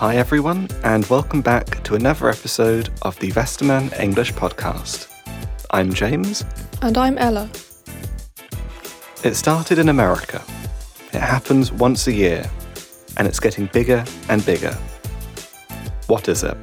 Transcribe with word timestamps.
Hi, 0.00 0.16
everyone, 0.16 0.66
and 0.82 1.04
welcome 1.10 1.42
back 1.42 1.84
to 1.84 1.94
another 1.94 2.30
episode 2.30 2.88
of 3.02 3.18
the 3.18 3.32
Westermann 3.32 3.92
English 4.00 4.32
Podcast. 4.32 5.08
I'm 5.72 5.92
James. 5.92 6.42
And 6.80 6.96
I'm 6.96 7.18
Ella. 7.18 7.50
It 9.22 9.34
started 9.34 9.78
in 9.78 9.90
America. 9.90 10.42
It 11.12 11.20
happens 11.20 11.70
once 11.70 12.06
a 12.06 12.12
year, 12.12 12.50
and 13.18 13.28
it's 13.28 13.38
getting 13.38 13.66
bigger 13.74 14.02
and 14.30 14.42
bigger. 14.46 14.72
What 16.06 16.30
is 16.30 16.44
it? 16.44 16.56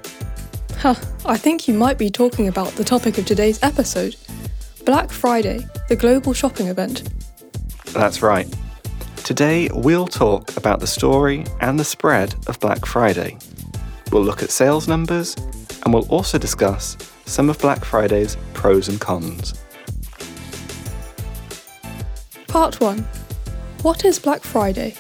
Huh, 0.80 0.96
I 1.24 1.38
think 1.38 1.68
you 1.68 1.76
might 1.76 2.00
be 2.00 2.10
talking 2.10 2.48
about 2.48 2.70
the 2.70 2.84
topic 2.84 3.20
of 3.20 3.28
today's 3.28 3.62
episode 3.62 4.16
Black 4.84 5.12
Friday, 5.12 5.64
the 5.90 5.96
global 5.96 6.34
shopping 6.34 6.70
event. 6.70 7.08
That's 7.94 8.24
right. 8.24 8.52
Today, 9.28 9.68
we'll 9.74 10.08
talk 10.08 10.56
about 10.56 10.80
the 10.80 10.88
story 10.88 11.44
and 11.60 11.78
the 11.78 11.84
spread 11.84 12.34
of 12.48 12.62
Black 12.62 12.86
Friday. 12.86 13.38
We'll 14.10 14.24
look 14.24 14.42
at 14.42 14.52
sales 14.52 14.88
numbers, 14.88 15.36
and 15.84 15.94
we'll 15.94 16.08
also 16.08 16.38
discuss 16.38 16.96
some 17.26 17.50
of 17.50 17.60
Black 17.60 17.84
Friday's 17.84 18.38
pros 18.54 18.88
and 18.88 19.02
cons. 19.02 19.54
Part 22.48 22.80
1 22.80 23.00
What 23.82 24.06
is 24.06 24.18
Black 24.18 24.44
Friday? 24.44 24.96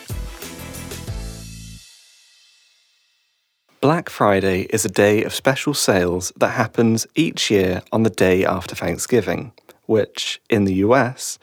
Black 3.79 4.09
Friday 4.09 4.63
is 4.71 4.83
a 4.83 4.89
day 4.89 5.23
of 5.23 5.33
special 5.33 5.73
sales 5.73 6.33
that 6.35 6.49
happens 6.49 7.07
each 7.15 7.49
year 7.49 7.81
on 7.93 8.03
the 8.03 8.09
day 8.09 8.43
after 8.43 8.75
Thanksgiving, 8.75 9.53
which, 9.85 10.41
in 10.49 10.65
the 10.65 10.73
US, 10.83 11.39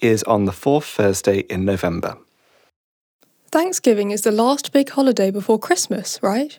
is 0.00 0.22
on 0.24 0.44
the 0.44 0.52
fourth 0.52 0.86
Thursday 0.86 1.40
in 1.50 1.64
November. 1.64 2.16
Thanksgiving 3.50 4.10
is 4.10 4.22
the 4.22 4.30
last 4.30 4.72
big 4.72 4.90
holiday 4.90 5.30
before 5.30 5.58
Christmas, 5.58 6.20
right? 6.22 6.58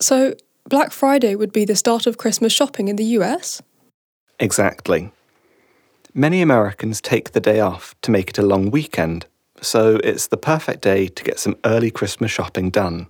So, 0.00 0.34
Black 0.68 0.92
Friday 0.92 1.34
would 1.34 1.52
be 1.52 1.64
the 1.64 1.76
start 1.76 2.06
of 2.06 2.18
Christmas 2.18 2.52
shopping 2.52 2.88
in 2.88 2.96
the 2.96 3.04
US? 3.16 3.62
Exactly. 4.38 5.12
Many 6.14 6.42
Americans 6.42 7.00
take 7.00 7.32
the 7.32 7.40
day 7.40 7.60
off 7.60 7.94
to 8.02 8.10
make 8.10 8.30
it 8.30 8.38
a 8.38 8.42
long 8.42 8.70
weekend, 8.70 9.26
so 9.60 10.00
it's 10.02 10.26
the 10.26 10.36
perfect 10.36 10.80
day 10.80 11.06
to 11.06 11.22
get 11.22 11.38
some 11.38 11.56
early 11.64 11.90
Christmas 11.90 12.30
shopping 12.30 12.70
done. 12.70 13.06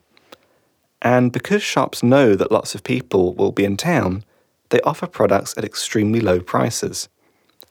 And 1.01 1.33
because 1.33 1.63
shops 1.63 2.03
know 2.03 2.35
that 2.35 2.53
lots 2.53 2.75
of 2.75 2.85
people 2.85 3.33
will 3.35 3.53
be 3.53 3.65
in 3.65 3.77
town, 3.79 4.25
they 4.69 4.81
offer 4.83 5.07
products 5.07 5.55
at 5.57 5.65
extremely 5.65 6.21
low 6.21 6.41
prices, 6.41 7.09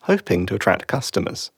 hoping 0.02 0.46
to 0.48 0.56
attract 0.56 0.88
customers. 0.88 1.52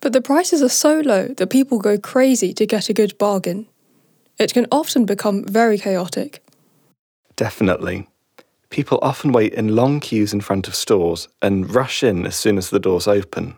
But 0.00 0.12
the 0.12 0.20
prices 0.20 0.62
are 0.62 0.68
so 0.68 1.00
low 1.00 1.28
that 1.28 1.48
people 1.48 1.78
go 1.78 1.98
crazy 1.98 2.52
to 2.54 2.66
get 2.66 2.88
a 2.88 2.92
good 2.92 3.16
bargain. 3.18 3.66
It 4.38 4.52
can 4.52 4.66
often 4.70 5.06
become 5.06 5.44
very 5.44 5.78
chaotic. 5.78 6.42
Definitely. 7.36 8.08
People 8.70 8.98
often 9.00 9.32
wait 9.32 9.54
in 9.54 9.76
long 9.76 10.00
queues 10.00 10.32
in 10.32 10.40
front 10.40 10.68
of 10.68 10.74
stores 10.74 11.28
and 11.40 11.72
rush 11.74 12.02
in 12.02 12.26
as 12.26 12.36
soon 12.36 12.58
as 12.58 12.70
the 12.70 12.80
doors 12.80 13.06
open. 13.06 13.56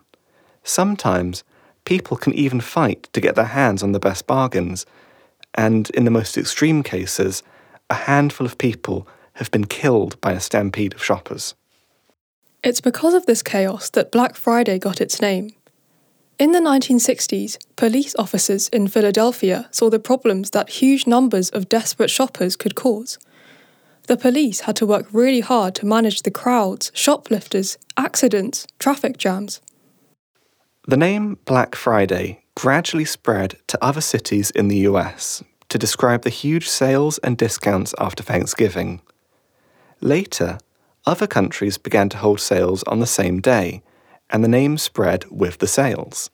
Sometimes, 0.63 1.45
people 1.85 2.17
can 2.17 2.35
even 2.35 2.61
fight 2.61 3.09
to 3.13 3.21
get 3.21 3.35
their 3.35 3.47
hands 3.47 3.83
on 3.83 3.93
the 3.93 4.01
best 4.01 4.27
bargains, 4.27 4.85
and 5.55 5.91
in 5.91 6.05
the 6.05 6.11
most 6.11 6.37
extreme 6.37 6.83
cases, 6.83 7.43
a 7.89 7.95
handful 7.95 8.47
of 8.47 8.59
people 8.59 9.09
have 9.35 9.51
been 9.51 9.65
killed 9.65 10.21
by 10.21 10.33
a 10.33 10.41
stampede 10.41 10.95
of 10.95 11.03
shoppers. 11.03 11.55
It's 12.63 12.81
because 12.81 13.15
of 13.15 13.25
this 13.27 13.43
chaos 13.43 13.89
that 13.91 14.13
Black 14.13 14.35
Friday 14.35 14.79
got 14.79 15.01
its 15.01 15.21
name. 15.21 15.53
In 16.39 16.53
the 16.53 16.61
1960s, 16.61 17.59
police 17.75 18.15
officers 18.17 18.69
in 18.69 18.87
Philadelphia 18.87 19.69
saw 19.73 19.91
the 19.91 19.99
problems 19.99 20.51
that 20.51 20.71
huge 20.71 21.05
numbers 21.05 21.51
of 21.51 21.69
desperate 21.69 22.11
shoppers 22.11 22.55
could 22.55 22.77
cause. 22.77 23.19
The 24.07 24.17
police 24.17 24.61
had 24.61 24.77
to 24.77 24.87
work 24.87 25.07
really 25.11 25.41
hard 25.41 25.75
to 25.77 25.87
manage 25.87 26.23
the 26.23 26.31
crowds, 26.31 26.93
shoplifters, 26.95 27.77
accidents, 27.97 28.69
traffic 28.79 29.19
jams. 29.19 29.61
The 30.87 30.97
name 30.97 31.39
Black 31.45 31.75
Friday 31.75 32.45
gradually 32.55 33.05
spread 33.05 33.57
to 33.67 33.85
other 33.85 34.01
cities 34.01 34.53
in 34.53 34.69
the 34.69 34.87
US 34.91 35.43
to 35.71 35.77
describe 35.77 36.23
the 36.23 36.31
huge 36.31 36.69
sales 36.69 37.19
and 37.19 37.37
discounts 37.37 37.97
after 37.99 38.23
Thanksgiving. 38.23 39.01
Later, 40.01 40.59
other 41.05 41.27
countries 41.27 41.79
began 41.79 42.09
to 42.11 42.19
hold 42.19 42.41
sales 42.41 42.85
on 42.85 43.01
the 43.01 43.07
same 43.07 43.41
day, 43.41 43.83
and 44.31 44.45
the 44.45 44.49
name 44.49 44.79
spread 44.79 45.25
with 45.31 45.59
the 45.59 45.67
sales. 45.67 46.31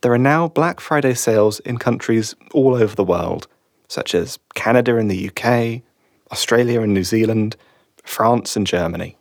There 0.00 0.12
are 0.12 0.18
now 0.18 0.48
Black 0.48 0.80
Friday 0.80 1.14
sales 1.14 1.60
in 1.60 1.78
countries 1.78 2.34
all 2.52 2.74
over 2.74 2.94
the 2.94 3.04
world, 3.04 3.46
such 3.88 4.14
as 4.14 4.38
Canada 4.54 4.96
and 4.96 5.10
the 5.10 5.28
UK, 5.30 5.82
Australia 6.30 6.80
and 6.82 6.92
New 6.92 7.04
Zealand, 7.04 7.56
France 8.02 8.56
and 8.56 8.66
Germany. 8.66 9.16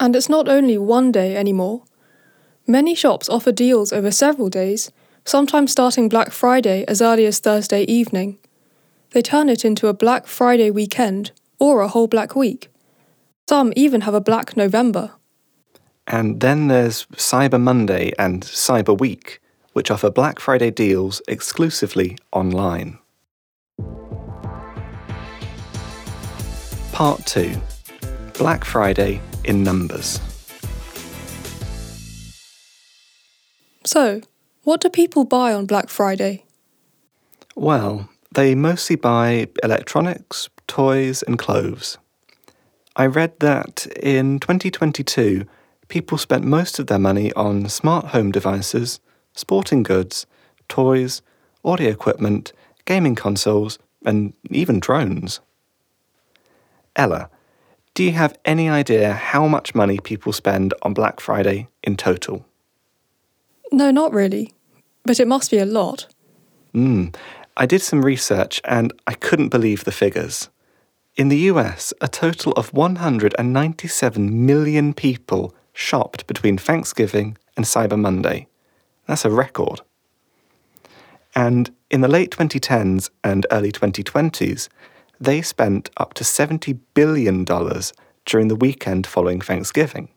And 0.00 0.14
it's 0.14 0.28
not 0.28 0.48
only 0.48 0.78
one 0.78 1.10
day 1.10 1.36
anymore. 1.36 1.84
Many 2.66 2.94
shops 2.94 3.28
offer 3.28 3.50
deals 3.50 3.92
over 3.92 4.10
several 4.10 4.50
days, 4.50 4.92
sometimes 5.24 5.72
starting 5.72 6.08
Black 6.08 6.32
Friday 6.32 6.84
as 6.86 7.00
early 7.00 7.26
as 7.26 7.38
Thursday 7.38 7.82
evening. 7.84 8.38
They 9.12 9.22
turn 9.22 9.48
it 9.48 9.64
into 9.64 9.88
a 9.88 9.94
Black 9.94 10.26
Friday 10.26 10.70
weekend 10.70 11.32
or 11.58 11.80
a 11.80 11.88
whole 11.88 12.06
Black 12.06 12.36
Week. 12.36 12.70
Some 13.48 13.72
even 13.74 14.02
have 14.02 14.14
a 14.14 14.20
Black 14.20 14.56
November. 14.56 15.12
And 16.10 16.40
then 16.40 16.68
there's 16.68 17.04
Cyber 17.16 17.60
Monday 17.60 18.12
and 18.18 18.42
Cyber 18.42 18.98
Week, 18.98 19.42
which 19.74 19.90
offer 19.90 20.08
Black 20.08 20.40
Friday 20.40 20.70
deals 20.70 21.20
exclusively 21.28 22.16
online. 22.32 22.98
Part 26.92 27.26
2 27.26 27.54
Black 28.38 28.64
Friday 28.64 29.20
in 29.44 29.62
Numbers. 29.62 30.18
So, 33.84 34.22
what 34.64 34.80
do 34.80 34.88
people 34.88 35.24
buy 35.24 35.52
on 35.52 35.66
Black 35.66 35.90
Friday? 35.90 36.44
Well, 37.54 38.08
they 38.32 38.54
mostly 38.54 38.96
buy 38.96 39.48
electronics, 39.62 40.48
toys, 40.66 41.22
and 41.22 41.38
clothes. 41.38 41.98
I 42.96 43.06
read 43.06 43.38
that 43.40 43.86
in 44.02 44.40
2022, 44.40 45.44
people 45.88 46.18
spent 46.18 46.44
most 46.44 46.78
of 46.78 46.86
their 46.86 46.98
money 46.98 47.32
on 47.32 47.68
smart 47.68 48.06
home 48.06 48.30
devices, 48.30 49.00
sporting 49.34 49.82
goods, 49.82 50.26
toys, 50.68 51.22
audio 51.64 51.90
equipment, 51.90 52.52
gaming 52.84 53.14
consoles, 53.14 53.78
and 54.04 54.32
even 54.50 54.78
drones. 54.78 55.40
Ella, 56.94 57.30
do 57.94 58.04
you 58.04 58.12
have 58.12 58.38
any 58.44 58.68
idea 58.68 59.12
how 59.12 59.48
much 59.48 59.74
money 59.74 59.98
people 59.98 60.32
spend 60.32 60.72
on 60.82 60.94
Black 60.94 61.20
Friday 61.20 61.68
in 61.82 61.96
total? 61.96 62.44
No, 63.72 63.90
not 63.90 64.12
really. 64.12 64.52
But 65.04 65.20
it 65.20 65.26
must 65.26 65.50
be 65.50 65.58
a 65.58 65.66
lot. 65.66 66.06
Hmm. 66.72 67.06
I 67.56 67.66
did 67.66 67.82
some 67.82 68.04
research 68.04 68.60
and 68.64 68.92
I 69.06 69.14
couldn't 69.14 69.48
believe 69.48 69.84
the 69.84 69.92
figures. 69.92 70.48
In 71.16 71.28
the 71.28 71.38
US, 71.50 71.92
a 72.00 72.06
total 72.06 72.52
of 72.52 72.72
197 72.72 74.46
million 74.46 74.94
people 74.94 75.52
shopped 75.78 76.26
between 76.26 76.58
Thanksgiving 76.58 77.38
and 77.56 77.64
Cyber 77.64 77.96
Monday. 77.96 78.48
That's 79.06 79.24
a 79.24 79.30
record. 79.30 79.80
And 81.36 81.70
in 81.88 82.00
the 82.00 82.08
late 82.08 82.32
2010s 82.32 83.10
and 83.22 83.46
early 83.52 83.70
2020s, 83.70 84.68
they 85.20 85.40
spent 85.40 85.88
up 85.96 86.14
to 86.14 86.24
$70 86.24 86.80
billion 86.94 87.44
during 87.44 88.48
the 88.48 88.56
weekend 88.56 89.06
following 89.06 89.40
Thanksgiving. 89.40 90.08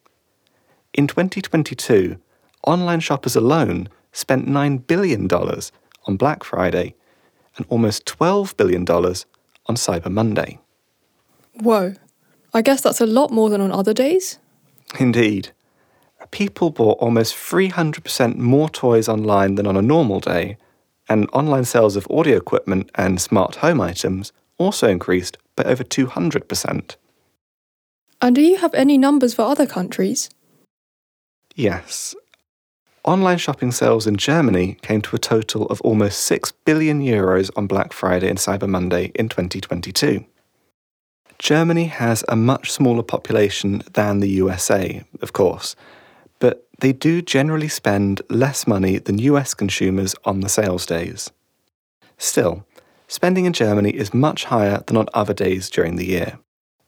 In 0.96 1.06
2022, 1.06 2.18
online 2.66 3.00
shoppers 3.00 3.36
alone 3.36 3.88
spent 4.12 4.48
$9 4.48 4.88
billion 4.88 5.28
on 5.32 6.18
Black 6.18 6.44
Friday 6.44 6.96
and 7.56 7.68
almost 7.70 8.06
$12 8.06 8.58
billion 8.58 8.82
on 8.90 9.76
Cyber 9.76 10.12
Monday. 10.12 10.58
Whoa. 11.54 11.94
I 12.52 12.64
guess 12.64 12.82
that's 12.82 13.00
a 13.00 13.06
lot 13.06 13.30
more 13.30 13.52
than 13.52 13.62
on 13.62 13.72
other 13.72 13.94
days? 13.94 14.40
Indeed. 15.00 15.52
People 16.32 16.70
bought 16.70 16.98
almost 17.00 17.36
300% 17.36 18.38
more 18.38 18.70
toys 18.70 19.08
online 19.08 19.56
than 19.56 19.68
on 19.68 19.78
a 19.78 19.82
normal 19.82 20.20
day, 20.20 20.58
and 21.10 21.30
online 21.34 21.66
sales 21.66 21.96
of 21.96 22.08
audio 22.10 22.38
equipment 22.38 22.90
and 22.96 23.20
smart 23.22 23.58
home 23.58 23.82
items 23.82 24.32
also 24.58 24.88
increased 24.88 25.38
by 25.56 25.64
over 25.64 25.84
200%. 25.84 26.96
And 28.22 28.36
do 28.36 28.42
you 28.42 28.58
have 28.58 28.74
any 28.74 28.98
numbers 28.98 29.34
for 29.34 29.42
other 29.42 29.66
countries? 29.66 30.30
Yes. 31.56 32.16
Online 33.04 33.40
shopping 33.40 33.72
sales 33.72 34.06
in 34.06 34.16
Germany 34.16 34.78
came 34.84 35.02
to 35.02 35.16
a 35.16 35.20
total 35.20 35.66
of 35.66 35.82
almost 35.82 36.20
6 36.22 36.52
billion 36.66 37.02
euros 37.02 37.50
on 37.56 37.66
Black 37.66 37.94
Friday 37.94 38.30
and 38.30 38.38
Cyber 38.38 38.70
Monday 38.70 39.12
in 39.16 39.28
2022. 39.28 40.24
Germany 41.40 41.86
has 41.86 42.24
a 42.30 42.36
much 42.36 42.72
smaller 42.72 43.02
population 43.02 43.82
than 43.94 44.20
the 44.20 44.30
USA, 44.30 45.04
of 45.24 45.34
course, 45.34 45.76
they 46.82 46.92
do 46.92 47.22
generally 47.22 47.68
spend 47.68 48.22
less 48.30 48.68
money 48.68 48.98
than 48.98 49.18
US 49.20 49.54
consumers 49.54 50.14
on 50.26 50.42
the 50.42 50.50
sales 50.50 50.86
days. 50.86 51.32
Still, 52.18 52.66
spending 53.08 53.46
in 53.46 53.54
Germany 53.54 53.92
is 53.92 54.14
much 54.14 54.46
higher 54.46 54.84
than 54.86 54.98
on 54.98 55.08
other 55.14 55.34
days 55.34 55.70
during 55.70 55.96
the 55.96 56.08
year. 56.08 56.40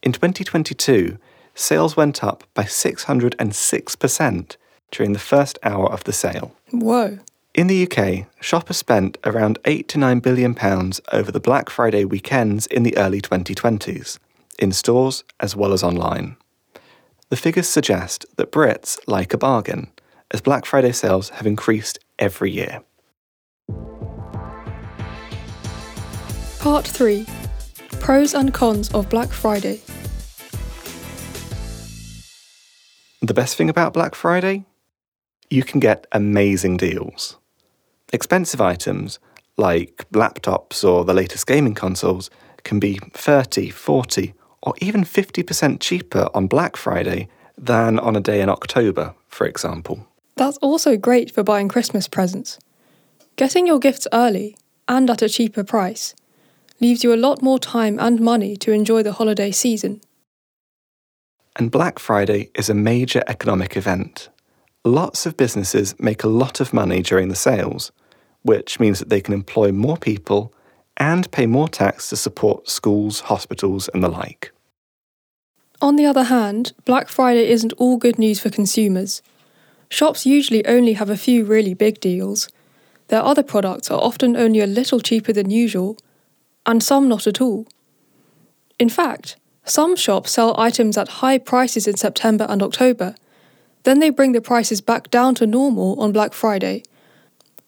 In 0.02 0.12
2022, 0.12 1.16
sales 1.54 1.96
went 1.96 2.22
up 2.22 2.44
by 2.54 2.64
606% 2.64 4.56
during 4.90 5.12
the 5.12 5.18
first 5.18 5.58
hour 5.62 5.90
of 5.90 6.04
the 6.04 6.12
sale. 6.12 6.54
Whoa. 6.70 7.18
In 7.54 7.68
the 7.68 7.88
UK, 7.88 8.26
shoppers 8.40 8.76
spent 8.76 9.16
around 9.24 9.58
8 9.64 9.86
to 9.88 9.98
9 9.98 10.18
billion 10.18 10.54
pounds 10.54 11.00
over 11.12 11.30
the 11.30 11.40
Black 11.40 11.70
Friday 11.70 12.04
weekends 12.04 12.66
in 12.66 12.82
the 12.82 12.96
early 12.96 13.20
2020s, 13.20 14.18
in 14.58 14.72
stores 14.72 15.22
as 15.38 15.54
well 15.54 15.72
as 15.72 15.84
online. 15.84 16.36
The 17.30 17.36
figures 17.36 17.68
suggest 17.68 18.26
that 18.36 18.52
Brits 18.52 18.98
like 19.06 19.32
a 19.32 19.38
bargain, 19.38 19.90
as 20.30 20.42
Black 20.42 20.66
Friday 20.66 20.92
sales 20.92 21.30
have 21.30 21.46
increased 21.46 21.98
every 22.18 22.50
year. 22.50 22.82
Part 26.60 26.86
3 26.86 27.26
Pros 28.00 28.34
and 28.34 28.52
Cons 28.52 28.90
of 28.92 29.08
Black 29.08 29.30
Friday. 29.30 29.80
The 33.22 33.34
best 33.34 33.56
thing 33.56 33.70
about 33.70 33.94
Black 33.94 34.14
Friday? 34.14 34.66
You 35.48 35.62
can 35.62 35.80
get 35.80 36.06
amazing 36.12 36.76
deals. 36.76 37.38
Expensive 38.12 38.60
items, 38.60 39.18
like 39.56 40.06
laptops 40.12 40.84
or 40.86 41.06
the 41.06 41.14
latest 41.14 41.46
gaming 41.46 41.74
consoles, 41.74 42.28
can 42.64 42.78
be 42.78 42.98
30, 43.14 43.70
40, 43.70 44.34
or 44.64 44.74
even 44.80 45.04
50% 45.04 45.78
cheaper 45.78 46.28
on 46.34 46.46
Black 46.46 46.76
Friday 46.76 47.28
than 47.56 47.98
on 47.98 48.16
a 48.16 48.20
day 48.20 48.40
in 48.40 48.48
October, 48.48 49.14
for 49.28 49.46
example. 49.46 50.06
That's 50.36 50.56
also 50.58 50.96
great 50.96 51.30
for 51.30 51.44
buying 51.44 51.68
Christmas 51.68 52.08
presents. 52.08 52.58
Getting 53.36 53.66
your 53.66 53.78
gifts 53.78 54.08
early 54.12 54.56
and 54.88 55.08
at 55.10 55.22
a 55.22 55.28
cheaper 55.28 55.62
price 55.62 56.14
leaves 56.80 57.04
you 57.04 57.14
a 57.14 57.16
lot 57.16 57.42
more 57.42 57.58
time 57.58 57.98
and 58.00 58.20
money 58.20 58.56
to 58.56 58.72
enjoy 58.72 59.02
the 59.02 59.12
holiday 59.12 59.50
season. 59.50 60.00
And 61.56 61.70
Black 61.70 61.98
Friday 61.98 62.50
is 62.54 62.68
a 62.68 62.74
major 62.74 63.22
economic 63.28 63.76
event. 63.76 64.28
Lots 64.84 65.24
of 65.24 65.36
businesses 65.36 65.94
make 66.00 66.24
a 66.24 66.28
lot 66.28 66.60
of 66.60 66.72
money 66.72 67.00
during 67.02 67.28
the 67.28 67.36
sales, 67.36 67.92
which 68.42 68.80
means 68.80 68.98
that 68.98 69.08
they 69.08 69.20
can 69.20 69.34
employ 69.34 69.72
more 69.72 69.96
people 69.96 70.52
and 70.96 71.30
pay 71.30 71.46
more 71.46 71.68
tax 71.68 72.08
to 72.08 72.16
support 72.16 72.68
schools, 72.68 73.20
hospitals, 73.20 73.88
and 73.94 74.02
the 74.02 74.08
like. 74.08 74.53
On 75.84 75.96
the 75.96 76.06
other 76.06 76.22
hand, 76.22 76.72
Black 76.86 77.08
Friday 77.08 77.50
isn't 77.50 77.74
all 77.74 77.98
good 77.98 78.18
news 78.18 78.40
for 78.40 78.48
consumers. 78.48 79.20
Shops 79.90 80.24
usually 80.24 80.64
only 80.64 80.94
have 80.94 81.10
a 81.10 81.16
few 81.18 81.44
really 81.44 81.74
big 81.74 82.00
deals. 82.00 82.48
Their 83.08 83.22
other 83.22 83.42
products 83.42 83.90
are 83.90 84.00
often 84.00 84.34
only 84.34 84.60
a 84.60 84.66
little 84.66 84.98
cheaper 84.98 85.34
than 85.34 85.50
usual, 85.50 85.98
and 86.64 86.82
some 86.82 87.06
not 87.06 87.26
at 87.26 87.38
all. 87.38 87.66
In 88.78 88.88
fact, 88.88 89.36
some 89.66 89.94
shops 89.94 90.32
sell 90.32 90.58
items 90.58 90.96
at 90.96 91.20
high 91.20 91.36
prices 91.36 91.86
in 91.86 91.98
September 91.98 92.46
and 92.48 92.62
October. 92.62 93.14
Then 93.82 93.98
they 93.98 94.08
bring 94.08 94.32
the 94.32 94.40
prices 94.40 94.80
back 94.80 95.10
down 95.10 95.34
to 95.34 95.46
normal 95.46 96.00
on 96.00 96.12
Black 96.12 96.32
Friday. 96.32 96.82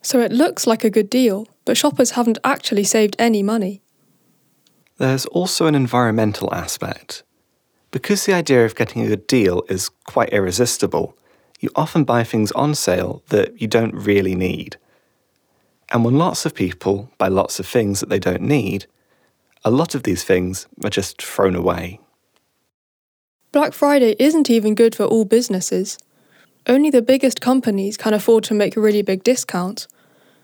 So 0.00 0.20
it 0.20 0.32
looks 0.32 0.66
like 0.66 0.84
a 0.84 0.90
good 0.96 1.10
deal, 1.10 1.48
but 1.66 1.76
shoppers 1.76 2.12
haven't 2.12 2.38
actually 2.42 2.84
saved 2.84 3.14
any 3.18 3.42
money. 3.42 3.82
There's 4.96 5.26
also 5.26 5.66
an 5.66 5.74
environmental 5.74 6.54
aspect. 6.54 7.22
Because 7.96 8.26
the 8.26 8.34
idea 8.34 8.62
of 8.66 8.74
getting 8.74 9.00
a 9.00 9.08
good 9.08 9.26
deal 9.26 9.62
is 9.70 9.88
quite 10.04 10.28
irresistible, 10.28 11.16
you 11.60 11.70
often 11.74 12.04
buy 12.04 12.24
things 12.24 12.52
on 12.52 12.74
sale 12.74 13.22
that 13.30 13.58
you 13.58 13.66
don't 13.66 13.94
really 13.94 14.34
need. 14.34 14.76
And 15.90 16.04
when 16.04 16.18
lots 16.18 16.44
of 16.44 16.54
people 16.54 17.08
buy 17.16 17.28
lots 17.28 17.58
of 17.58 17.66
things 17.66 18.00
that 18.00 18.10
they 18.10 18.18
don't 18.18 18.42
need, 18.42 18.84
a 19.64 19.70
lot 19.70 19.94
of 19.94 20.02
these 20.02 20.24
things 20.24 20.66
are 20.84 20.90
just 20.90 21.22
thrown 21.22 21.56
away. 21.56 21.98
Black 23.50 23.72
Friday 23.72 24.14
isn't 24.18 24.50
even 24.50 24.74
good 24.74 24.94
for 24.94 25.06
all 25.06 25.24
businesses. 25.24 25.96
Only 26.66 26.90
the 26.90 27.00
biggest 27.00 27.40
companies 27.40 27.96
can 27.96 28.12
afford 28.12 28.44
to 28.44 28.52
make 28.52 28.76
really 28.76 29.00
big 29.00 29.24
discounts, 29.24 29.88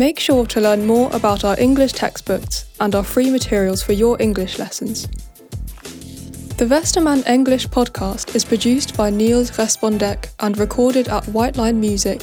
Make 0.00 0.18
sure 0.18 0.46
to 0.46 0.62
learn 0.62 0.86
more 0.86 1.14
about 1.14 1.44
our 1.44 1.60
English 1.60 1.92
textbooks 1.92 2.64
and 2.80 2.94
our 2.94 3.04
free 3.04 3.30
materials 3.30 3.82
for 3.82 3.92
your 3.92 4.16
English 4.18 4.58
lessons. 4.58 5.06
The 6.56 6.64
Westermann 6.64 7.28
English 7.28 7.68
podcast 7.68 8.34
is 8.34 8.42
produced 8.42 8.96
by 8.96 9.10
Niels 9.10 9.50
Respondek 9.50 10.30
and 10.40 10.56
recorded 10.56 11.08
at 11.08 11.24
Whiteline 11.24 11.76
Music. 11.76 12.22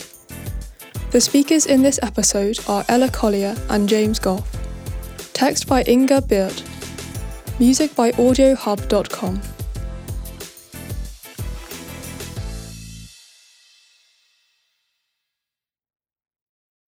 The 1.12 1.22
speakers 1.22 1.68
in 1.68 1.84
this 1.84 2.00
episode 2.02 2.58
are 2.68 2.84
Ella 2.90 3.12
Collier 3.12 3.56
and 3.70 3.88
James 3.88 4.18
Gough. 4.18 4.48
Text 5.34 5.68
by 5.68 5.84
Inga 5.88 6.22
Birth. 6.22 6.64
Music 7.60 7.96
by 7.96 8.12
AudioHub.com. 8.14 9.40